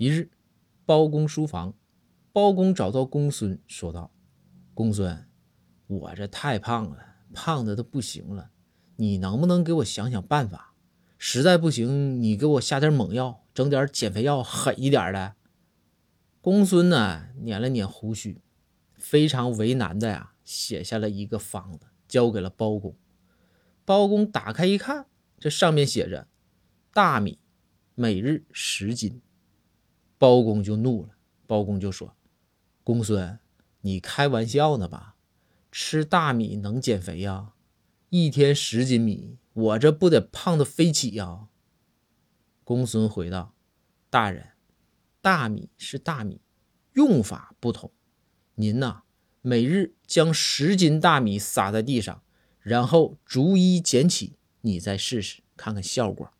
[0.00, 0.30] 一日，
[0.86, 1.74] 包公书房，
[2.32, 4.10] 包公找到公孙，说道
[4.72, 5.28] ：“公孙，
[5.88, 6.96] 我这太胖了，
[7.34, 8.50] 胖的都不行了，
[8.96, 10.72] 你能不能给我想想办法？
[11.18, 15.34] 实在不行，你给我下点猛药，整点减肥药，狠一点的。”
[16.40, 18.40] 公孙呢，捻了捻胡须，
[18.94, 22.96] 非常为难的呀，写下了一个方子，交给了包公。
[23.84, 25.04] 包公打开一看，
[25.38, 26.26] 这上面写着
[26.94, 27.38] ：“大米
[27.94, 29.20] 每日十斤。”
[30.20, 31.16] 包公就怒了，
[31.46, 32.14] 包公就说
[32.84, 33.38] ：“公孙，
[33.80, 35.16] 你开玩笑呢吧？
[35.72, 37.54] 吃大米能减肥呀？
[38.10, 41.48] 一天十斤米，我这不得胖的飞起呀？”
[42.64, 43.54] 公孙回道
[44.10, 44.48] ：“大人。”
[45.22, 46.42] 大米是大米，
[46.92, 47.90] 用法不同。
[48.56, 49.04] 您呐，
[49.40, 52.22] 每日将十斤大米撒在地上，
[52.60, 56.30] 然后逐一捡起，你再试试看看效果。